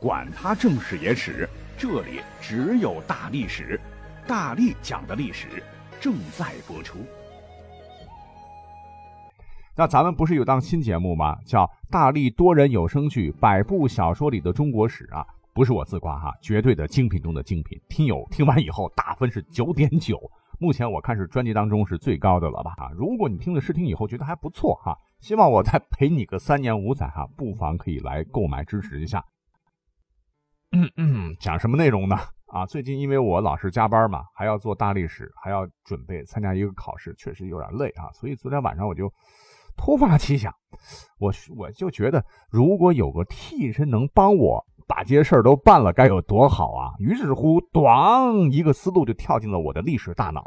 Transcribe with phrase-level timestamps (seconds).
[0.00, 1.46] 管他正史野史，
[1.76, 3.78] 这里只有大历史，
[4.26, 5.62] 大力讲的历史
[6.00, 7.00] 正在播出。
[9.76, 11.36] 那咱们不是有档新节目吗？
[11.44, 15.22] 叫《大力多人有声剧：百部小说里的中国史》啊，
[15.52, 17.78] 不是我自夸哈，绝对的精品中的精品。
[17.86, 20.18] 听友听完以后，打分是九点九，
[20.58, 22.72] 目前我看是专辑当中是最高的了吧？
[22.78, 29.22] 啊，如果你听了试听以后觉得还不错哈，希望我再陪你个三年五载哈，不妨可以来购买支持一下。
[30.72, 32.16] 嗯嗯，讲什么内容呢？
[32.46, 38.10] 啊，最近因为我老是加班嘛，还要做大历史，还要准备参加一个考试，确实有点累啊。
[38.12, 39.12] 所以昨天晚上我就
[39.76, 40.52] 突发奇想，
[41.18, 46.90] 我我就觉得如果有个替身能帮我把这些事儿都办了，该有多好啊！
[46.98, 50.42] 于是乎，咣，一个思路就跳进了我的历史大脑。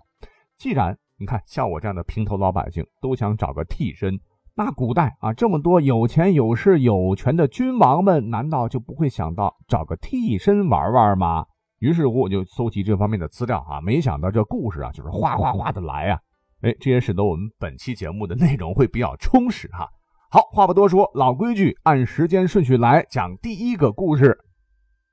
[0.58, 4.20] 既然你看，像我这样的平头老百姓都想找个替身。
[4.56, 11.44] 那古代啊，这么多有钱有势有权的君王们，难道就不会想到找个替身玩玩吗？
[11.80, 16.20] 于是乎，我就搜集这方面的资料啊，没想到这故事啊，就是哗哗哗的来啊！
[16.62, 19.90] 哎，这也使得我们本期节目的内容会比较充实哈。
[20.30, 24.38] 好，话不多说，老规矩，按时间顺序来讲第一个故事。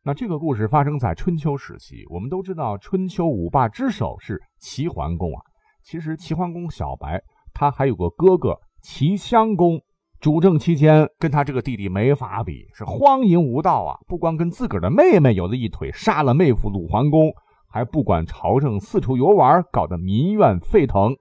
[0.05, 5.41] 那这个故事发生在春秋时期，我们都知道春秋五霸之首是齐桓公啊。
[5.83, 7.23] 其实齐桓公小白
[7.55, 8.55] 他还有个哥哥。
[8.83, 9.81] 齐襄公
[10.21, 13.99] 主政期间，跟他这个弟弟没法比，是荒淫无道啊！
[14.07, 17.33] 不光跟自个儿的妹妹有了一腿，杀了妹夫鲁桓公，
[17.69, 21.17] 还不管朝政，四处游玩，搞得民怨沸腾。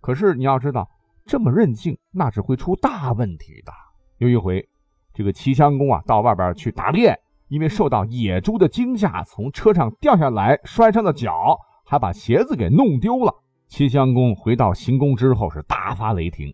[0.00, 0.88] 可是你要知道，
[1.24, 3.72] 这么任性，那是会出大问题的。
[4.18, 4.68] 有一回，
[5.12, 7.16] 这个齐襄公啊，到外边去打猎，
[7.48, 13.32] 因为受到野猪的惊吓，从车上掉下来，摔伤了脚，还把鞋子给弄丢了。
[13.68, 16.52] 齐襄公回到行宫之后，是大发雷霆。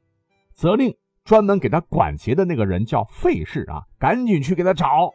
[0.60, 0.94] 责令
[1.24, 5.10] 专门给他管鞋的那个人叫费氏啊，赶紧去给他找。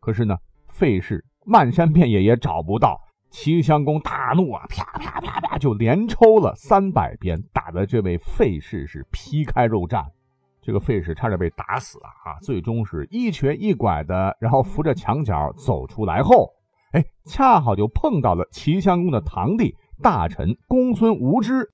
[0.00, 0.34] 可是呢，
[0.66, 2.98] 费氏漫山遍野也找不到。
[3.30, 10.02] 齐襄公大怒啊，啪啪啪啪就连抽了三百鞭，打的这位费氏是皮开肉绽。
[10.62, 12.08] 这个费氏差点被打死啊！
[12.24, 16.48] 啊，最终是一瘸一拐的，然后扶着墙角走出来后，
[16.92, 21.70] 哎，恰好就碰到了齐襄公的堂弟大臣公孙无知。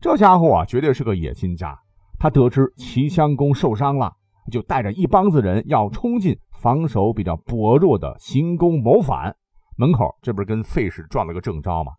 [0.00, 1.83] 这家伙啊，绝对是个野心家。
[2.24, 4.10] 他得知齐襄公受伤了，
[4.50, 9.36] 就带着一帮子人要冲进防守比较薄弱的行宫谋反。
[9.76, 11.92] 门口这不是跟费氏撞了个正着吗？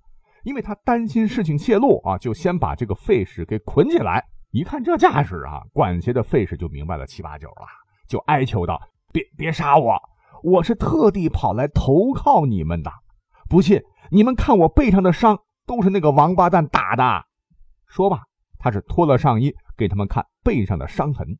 [0.44, 4.25] 因为他担心事情泄露啊，就先把这个费氏给捆起来。
[4.50, 7.68] 一看这架势啊，管辖的费氏就明白了七八九了，
[8.08, 8.81] 就哀求道
[9.14, 9.96] ：“别别杀我，
[10.41, 12.91] 我是特地跑来投靠你们的。
[13.47, 15.38] 不信你们看我背上的伤，
[15.68, 17.25] 都是那个王八蛋打的。”
[17.85, 18.24] 说吧，
[18.58, 19.53] 他是脱了上衣。
[19.78, 21.38] 给他们看背上的伤痕，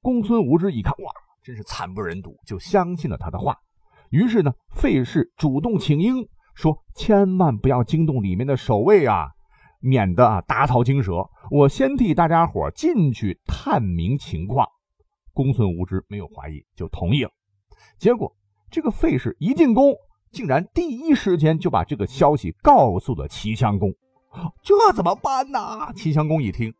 [0.00, 1.12] 公孙无知一看，哇，
[1.42, 3.56] 真是惨不忍睹，就相信了他的话。
[4.10, 9.28] 于是呢，费氏主动请缨，说千万不要惊动里面的守卫啊，
[9.80, 11.28] 免得啊打草惊蛇。
[11.50, 14.68] 我先替大家伙进去探明情况。
[15.32, 17.30] 公孙无知没有怀疑，就同意了。
[17.98, 18.34] 结果
[18.70, 19.94] 这个费氏一进宫，
[20.30, 23.92] 竟然第一时间就把这个消息告诉了齐襄公。
[24.62, 25.92] 这怎么办呢？
[25.94, 26.72] 齐襄公一听。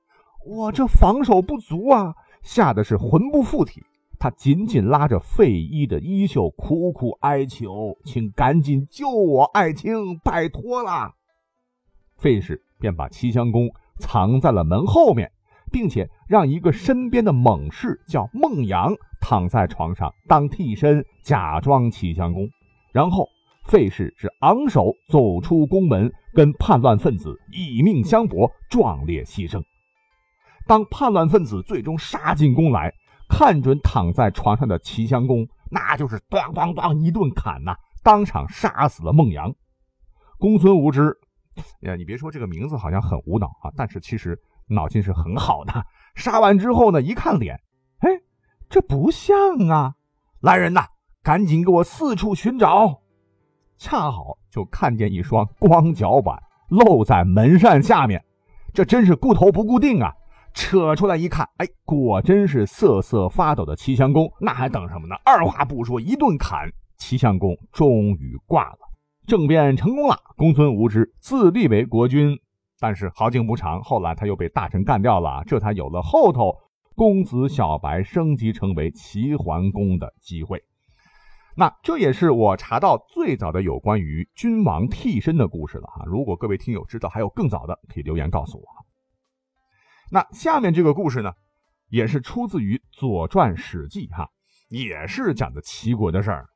[0.46, 3.82] 我这防守不足啊，吓得是魂不附体。
[4.18, 11.12] 他紧紧拉着费祎的衣袖，苦苦哀求：“请赶紧救我爱卿，拜托了。”
[12.16, 13.68] 费氏便把齐襄公
[13.98, 15.30] 藏在了门后面，
[15.72, 22.48] 并且让一个身边的猛士叫孟阳躺在床上当替身，假装齐襄公。
[22.92, 23.28] 然后
[23.66, 29.62] 费氏是昂首走出宫门，跟叛乱分子以命相搏，壮烈牺牲。
[30.66, 32.92] 当叛乱分子最终杀进宫来，
[33.28, 39.54] 看准躺在床上的齐襄公，那就是咣咣咣一顿砍呐，当场杀死了孟阳。
[40.38, 41.16] 公孙无知，
[41.80, 44.38] 呀，你别说这个名字好像很无脑啊，但是其实
[44.68, 45.84] 脑筋是很好的。
[46.14, 47.60] 杀完之后呢，一看脸，
[47.98, 48.08] 哎，
[48.68, 49.36] 这不像
[49.68, 49.94] 啊！
[50.40, 50.86] 来人呐，
[51.22, 53.00] 赶紧给我四处寻找。
[53.76, 58.24] 恰好就看见一双光脚板露在门扇下面，
[58.72, 60.14] 这真是顾头不顾腚啊！
[60.54, 64.32] 扯出来一看，哎，果真是瑟瑟发抖的齐襄公。
[64.40, 65.16] 那还等什么呢？
[65.24, 68.78] 二话不说，一顿砍，齐襄公终于挂了，
[69.26, 70.16] 政变成功了。
[70.36, 72.38] 公孙无知自立为国君，
[72.78, 76.54] 但是好景不长，后来他又被大臣干掉了，这才有了后头
[76.94, 80.62] 公子小白升级成为齐桓公的机会。
[81.56, 86.04] 那这也是我查到最早的有关于君王替身的故事了哈。
[86.06, 88.64] 如果各位听友知道还有更早的，可以留言告诉我。
[90.14, 91.32] 那下面这个故事呢，
[91.88, 94.28] 也是出自于《左传》《史记》哈，
[94.68, 96.46] 也是讲的齐国的事儿。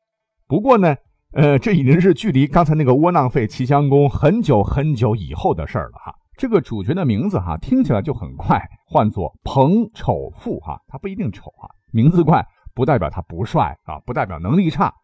[0.46, 0.94] 不过呢，
[1.32, 6.14] 呃，这已经是距离刚才那个窝囊废齐襄公很久很久以后的事儿了哈。
[6.36, 12.46] 这个主角的名字哈听起来就很怪，唤作彭丑富哈，他不一定丑啊，名字怪
[12.76, 14.94] 不代表他不帅啊，不代表能力差，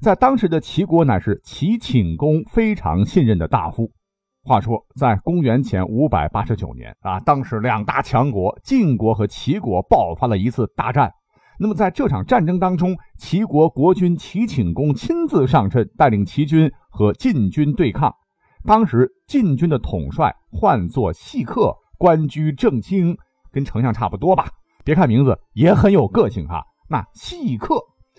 [0.00, 3.92] 在当时的齐国乃是齐顷公非常信任的大夫。
[4.44, 11.12] 话说，在公元前五百八十九年啊，当时两大强国晋国和齐国爆发了一次大战。
[11.60, 18.12] 那么在这场战争当中，齐国国君齐顷公亲自上阵，带领齐军和晋军对抗。
[18.64, 23.16] 当时晋军的统帅唤作细客，官居正卿，
[23.52, 24.48] 跟丞相差不多吧？
[24.84, 26.64] 别看名字也很有个性哈。
[26.88, 27.76] 那细客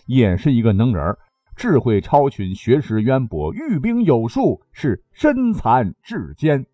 [0.08, 1.18] 也是一个能人。
[1.56, 6.66] 智慧超群，学识渊博，御兵有术，是身残志坚。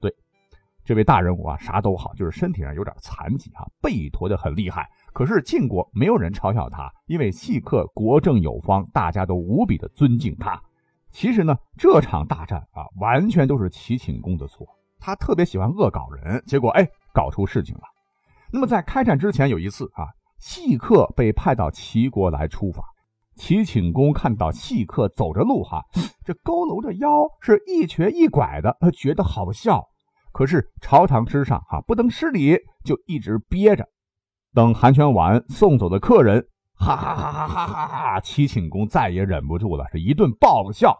[0.00, 0.14] 对，
[0.84, 4.88] 这位大人物啊，啥都好，就是身体上有点残疾哈，背驼的很厉害。
[5.12, 10.60] 可是晋国没有人嘲笑他，因为细客国政有方，大家都无比的尊敬他。
[11.10, 14.66] 其实呢，这场大战啊，完全都是齐顷公的错，
[14.98, 17.82] 他特别喜欢恶搞人，结果哎，搞出事情了。
[18.52, 20.06] 那么在开战之前有一次啊，
[20.38, 22.84] 细客被派到齐国来出访。
[23.36, 25.84] 齐顷公看到细客走着路，哈，
[26.24, 29.84] 这佝偻着腰，是一瘸一拐的，他觉得好笑。
[30.32, 33.86] 可是朝堂之上，哈，不能失礼，就一直憋着。
[34.54, 38.20] 等寒暄完，送走的客人，哈哈哈哈哈哈哈！
[38.20, 40.96] 齐顷公再也忍不住了，是一顿爆笑。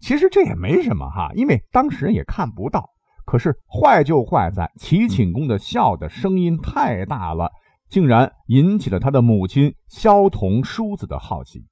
[0.00, 2.90] 其实这也没什么哈，因为当事人也看不到。
[3.24, 7.50] 可是坏就坏在齐顷公的笑的声音太大了。
[7.88, 11.66] 竟然引起了他的母亲萧彤叔子的好奇，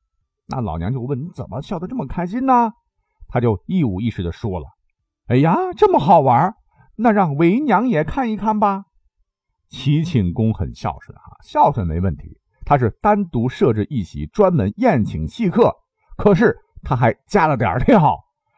[0.46, 2.72] 那老娘就问：“你怎么笑得这么开心呢？”
[3.28, 4.66] 他就一五一十的说了
[5.28, 6.54] ：“哎呀，这么好玩，
[6.96, 8.84] 那让为娘也看一看吧。”
[9.68, 15.74] 齐庆公很孝顺啊，孝顺没问题，他是单独设置一席，专门宴请细客。
[16.16, 18.16] 可是他还加了点料，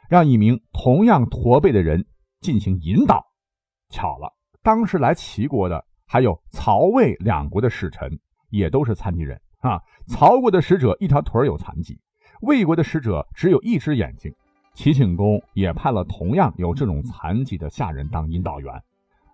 [0.09, 2.07] 让一名同样驼背的人
[2.41, 3.25] 进行引导。
[3.89, 4.33] 巧了，
[4.63, 5.85] 当时来齐国的。
[6.09, 8.19] 还有曹魏两国的使臣
[8.49, 9.81] 也都是残疾人啊。
[10.07, 12.01] 曹国的使者一条腿有残疾，
[12.41, 14.35] 魏国的使者只有一只眼睛。
[14.75, 18.83] 齐景公也派了同样有这种残疾的下人当引导员。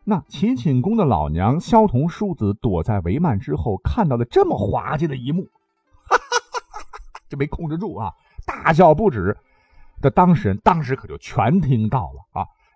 [0.03, 8.13] 那齐景公的老娘萧彤叔子躲在帷幔之后，看到了这么滑稽的一幕，哈哈哈哈哈，就没控制住啊，
[8.47, 9.37] 大笑不止。
[10.03, 12.24] 这当事人当时可就全听到了。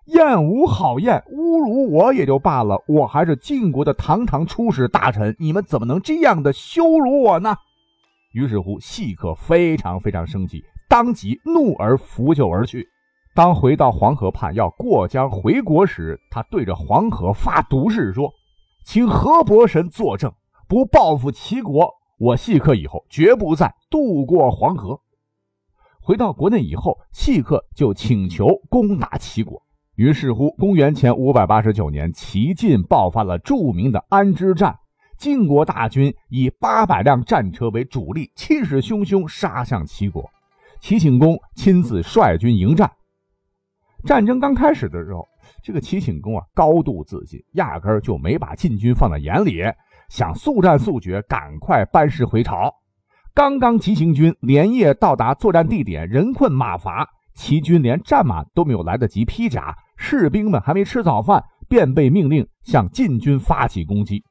[0.09, 7.55] 燕无好燕，侮辱我也就罢了，我还是晋国的堂堂出使大臣，你们怎么能这样的羞辱我呢？
[8.33, 12.87] 于是乎，细客非常非常生气，当即怒而拂袖而去。
[13.35, 18.31] 当回到黄河畔要过江回国时，他对着黄河发毒誓说
[18.83, 20.31] ：“请河伯神作证，
[20.67, 24.99] 不报复齐国，我细客以后绝不再渡过黄河。”
[26.01, 29.61] 回到国内以后，细客就请求攻打齐国。
[29.99, 34.73] 于是乎，公元前五百八十九年，齐晋爆发了著名的安之战。
[35.17, 40.23] 晋国大军以八百辆战车为主力，气势汹汹杀向齐国。
[40.79, 42.89] 齐顷公亲自率军迎战。
[44.05, 45.27] 战争刚开始的时候，
[45.61, 49.63] 这个齐顷公啊，高度自信，压根儿就没把晋军放在眼里，
[50.07, 52.73] 想速战速决，赶快班师回朝。
[53.35, 59.75] 刚刚急行军连夜到达作战地点，人困马乏，齐军连战马都没有来得及披甲。
[59.95, 64.23] 士兵们还没吃早饭，便被命令向晋军发起攻击。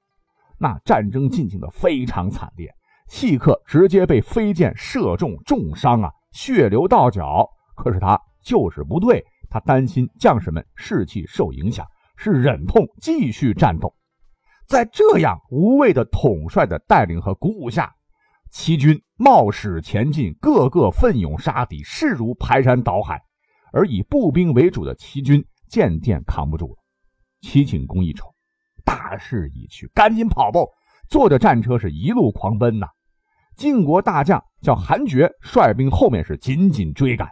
[0.58, 2.74] 那战争进行的非常惨烈，
[3.06, 7.46] 契克直接被飞箭射中，重伤啊，血流到脚。
[7.76, 11.86] 可是他就是不对，他担心将士们士气受影响，
[12.16, 13.94] 是忍痛继续战斗。
[14.66, 17.94] 在这样无畏的统帅的带领和鼓舞下，
[18.50, 23.20] 齐军冒矢前进，个个奋勇杀敌，势如排山倒海。
[23.72, 25.44] 而以步兵为主的齐军。
[25.70, 26.76] 渐渐扛不住了，
[27.42, 28.34] 齐景公一瞅，
[28.86, 30.66] 大势已去，赶紧跑步，
[31.10, 32.86] 坐着战车是一路狂奔呐。
[33.54, 37.28] 晋国大将叫韩厥，率兵后面是紧紧追赶。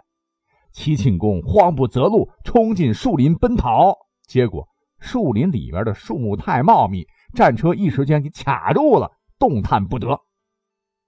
[0.70, 3.94] 齐庆公慌不择路，冲进树林奔逃，
[4.26, 4.68] 结果
[5.00, 10.20] 树林里边的树木太茂密，战车一时间给卡住了，动弹不得。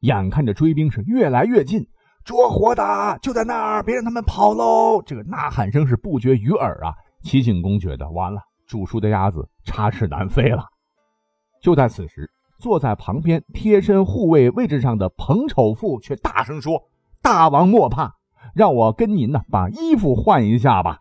[0.00, 1.87] 眼看着追兵是越来越近，
[2.25, 5.02] 捉活的就在那儿，别让他们跑喽！
[5.05, 6.95] 这个呐喊声是不绝于耳啊。
[7.23, 10.67] 齐景公觉得完了，煮熟的鸭子插翅难飞了。
[11.61, 16.85] 就在此时，坐在旁边贴身护卫位置上的彭丑富却大声说
[17.21, 18.14] ：“大王莫怕，
[18.55, 21.00] 让我跟您呢把衣服换一下吧。”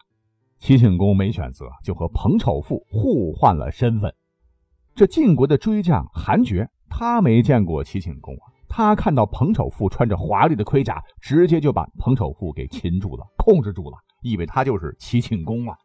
[0.59, 4.11] 齐景公没选择，就和彭丑富互换了身份。
[4.95, 15.75] 这晋国的追将韩厥，他没见过齐景公啊，他看到彭丑富穿着华丽的盔甲，直接就把彭丑富给擒住了，控制住了，以为他就是齐庆公啊。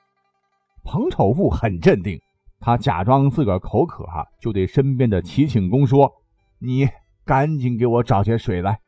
[0.84, 2.18] 彭丑富很镇定，
[2.58, 6.10] 他假装自个儿口渴哈，就对身边的齐庆公说
[6.58, 6.88] ：“你
[7.24, 8.80] 赶紧给我找些水来。”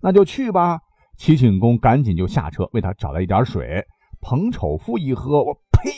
[0.00, 0.80] 那就去吧。
[1.16, 3.84] 齐庆公赶紧就下车为他找来一点水。
[4.20, 5.90] 彭丑富一喝，我呸！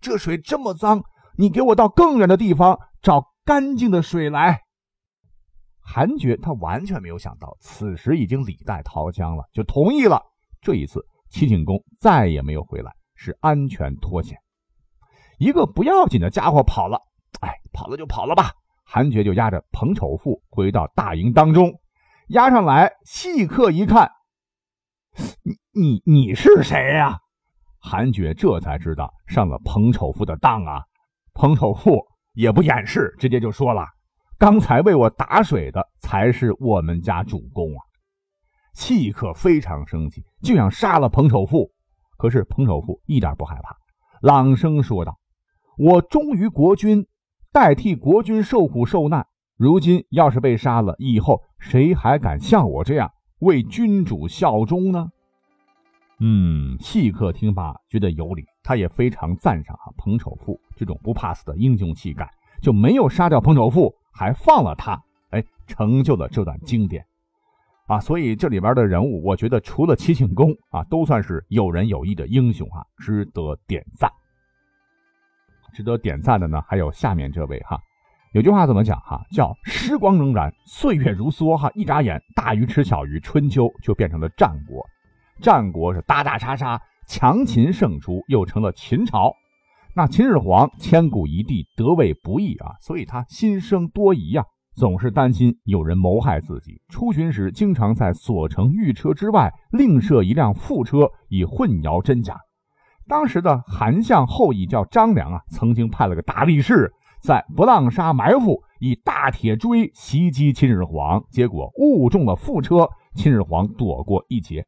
[0.00, 1.02] 这水这么脏，
[1.36, 4.62] 你给我到更远的地方找干净的水来。
[5.90, 10.22] 韩厥他完全没有想到，此时已经李代桃僵了，就同意了。
[10.60, 14.36] 这一次，齐景公再也没有回来，是安全脱险。
[15.38, 17.00] 一个不要紧的家伙跑了，
[17.40, 18.50] 哎，跑了就跑了吧。
[18.84, 21.72] 韩厥就押着彭丑富回到大营当中，
[22.28, 24.10] 押上来细客一看，
[25.42, 27.18] 你你你是谁呀？
[27.80, 30.82] 韩厥这才知道上了彭丑富的当啊！
[31.32, 32.04] 彭丑富
[32.34, 33.86] 也不掩饰，直接就说了
[34.38, 37.80] ：“刚才为我打水的才是我们家主公啊！”
[38.72, 41.72] 契可非常生气，就想杀了彭丑富。
[42.16, 43.76] 可是彭丑富一点不害怕，
[44.20, 45.18] 朗声说道
[45.76, 47.06] ：“我忠于国君，
[47.52, 49.26] 代替国君受苦受难。
[49.56, 55.08] 如今要是被杀了，以后谁还敢像我这样为君主效忠呢？”
[56.20, 62.28] 嗯，细客听罢觉得有理，他也非常赞赏啊彭丑富这种不怕死的英雄气概，
[62.60, 67.06] 就没有杀掉彭丑富，还放了他，哎，成就了这段经典
[67.86, 68.00] 啊。
[68.00, 74.10] 所以这里边的人物，我觉得除了齐景公啊，都算是有仁有义的英雄啊，值得点赞。
[75.72, 77.78] 值得点赞的呢，还有下面这位哈，
[78.32, 84.84] 有句话怎么讲哈，叫时光荏苒，岁月如梭哈，一眨眼，大鱼吃小鱼，春秋就变成了战国。
[85.40, 89.32] 战国是打打杀杀，强秦胜出，又成了秦朝。
[89.98, 94.44] 那秦始皇千古一帝，得位不易啊，所以他心生多疑啊，
[94.76, 96.80] 总是担心有人谋害自己。
[96.88, 102.36] 出巡时，经常在所乘御车之外另设一辆副车，以混淆真假。
[103.08, 114.64] 当时的韩相后裔叫张良啊，曾经派了个大力士在不浪沙埋伏，以大铁锥袭击秦始皇，结果误中了副车，秦始皇躲过一劫。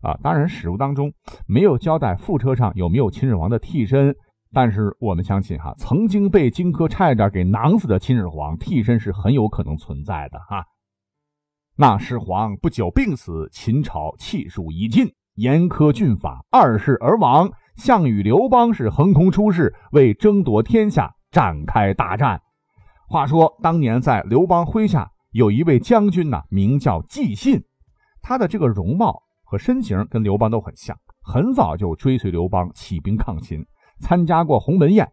[0.00, 1.12] 啊，当然，史书当中
[1.48, 4.14] 没有交代副车上有没有秦始皇的替身，
[4.54, 10.64] 但是我们相信哈，曾经被荆轲差一点给囊死的秦始皇替身是很有可能存在的哈。
[11.76, 17.50] 那始皇不久病死，秦朝气数已尽，严苛峻法，二世而亡。
[17.74, 22.40] 项羽、刘邦是横空出世，为争夺天下展开大战。
[23.08, 27.60] 话说当年在刘邦麾下有一位将军呐，名叫纪信，
[28.22, 29.22] 他的这个容貌。
[29.46, 33.64] 和身形跟刘邦都很像，很早就追随刘邦起兵抗秦，
[34.04, 35.10] 参加过鸿门宴。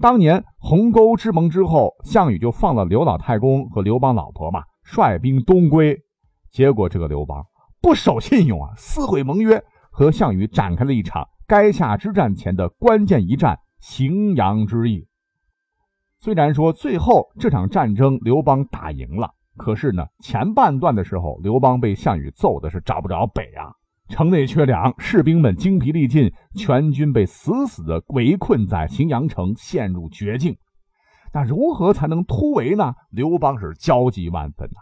[0.00, 5.98] 当年鸿沟之盟之后，项羽就放了刘老太公和刘邦老婆嘛，率兵东归。
[6.52, 7.44] 结果这个刘邦
[7.82, 9.60] 不守信用啊，撕毁盟约，
[9.90, 15.08] 和项羽展开了一场垓下之战前的关键一战——荥阳之役。
[16.20, 19.32] 虽然说最后这场战争刘邦打赢了。
[19.58, 23.72] 可是呢，前半段的时候，刘邦被项羽揍的是找不着北啊，
[24.08, 30.56] 城内缺粮，士兵们精疲力尽，全军被死死的围困在荥阳城，陷入绝境。
[31.32, 32.94] 那如何才能突围呢？
[33.10, 34.80] 刘邦是焦急万分呐。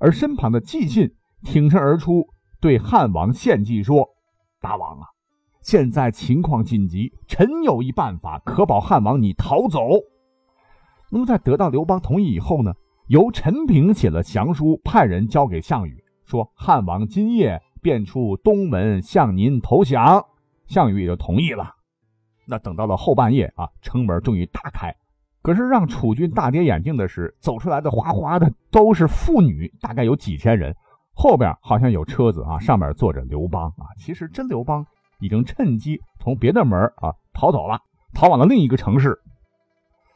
[0.00, 2.26] 而身旁的纪信挺身而出，
[2.60, 4.08] 对汉王献计说
[4.60, 5.06] ：“大王啊，
[5.60, 9.80] 现在情况紧急，臣有一办法可保汉王你逃走。”
[11.12, 12.72] 那么在得到刘邦同意以后呢？
[13.08, 20.26] 由陈平写了降书，派人交给项羽，说汉王今夜便出东门向您投降。
[20.66, 21.76] 项羽也就同意了。
[22.44, 24.92] 那等到了后半夜啊，城门终于打开，
[25.40, 30.74] 可是让楚军大跌眼镜的是，走出来的哗哗的都是妇女，大概有几千人。
[31.14, 33.86] 后边好像有车子啊，上面坐着刘邦啊。
[34.00, 34.84] 其实真刘邦
[35.20, 37.78] 已经趁机从别的门啊逃走了，
[38.12, 39.16] 逃往了另一个城市。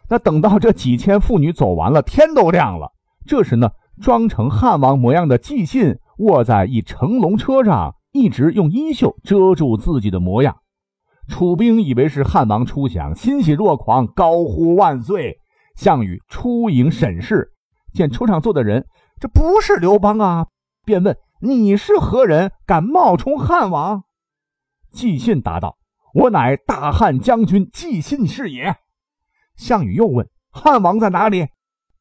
[0.09, 2.91] 那等到这几千妇女走完了，天都亮了。
[3.25, 3.71] 这时呢，
[4.03, 10.59] 装成汉王模样的纪信卧在一乘龙车上，一直用衣袖遮住自己的模样。
[11.29, 15.39] 楚兵以为是汉王出降，欣喜若狂，高呼万岁。
[15.77, 17.53] 项羽出营审视，
[17.95, 18.87] 见车上坐的人，
[19.19, 20.49] 这不是刘邦啊，
[20.85, 22.53] 便问：“你是何人？
[22.67, 24.05] 敢冒充汉王？”
[24.93, 25.79] 纪信答道
[26.13, 28.77] ：“我乃大汉将军纪信是也。”
[29.57, 31.47] 项羽又问：“汉王在哪里？”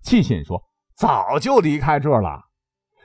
[0.04, 0.64] 纪信说
[0.98, 2.48] ：“早就离开这了。”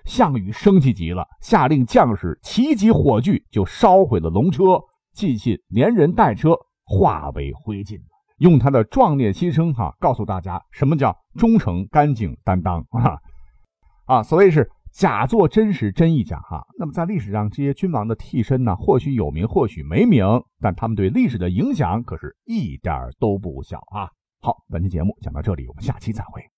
[0.04, 4.80] 项羽生气极了，下令将士齐集火炬，就烧毁了龙车。
[5.12, 8.00] 尽信连人带车化为灰烬，
[8.38, 13.18] 用他的壮烈牺牲哈，告诉大家什么叫忠诚、干净、担当啊！
[14.06, 14.23] 啊。
[14.25, 16.66] 所谓是假作真实，真亦假哈。
[16.76, 20.25] 那么在历史上，这些君王的替身呢，或许有名，或许没名，
[20.61, 24.11] 但他们对历史的影响可是一点都不小啊。
[24.40, 26.53] 好，本期节目讲到这里，我们下期再会。